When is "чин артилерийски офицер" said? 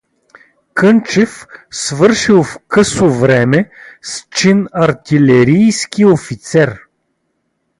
4.31-6.79